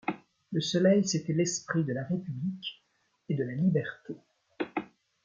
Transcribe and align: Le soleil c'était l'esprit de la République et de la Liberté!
Le 0.51 0.61
soleil 0.61 1.07
c'était 1.07 1.31
l'esprit 1.31 1.83
de 1.83 1.93
la 1.93 2.03
République 2.03 2.83
et 3.29 3.35
de 3.35 3.43
la 3.43 3.53
Liberté! 3.53 4.15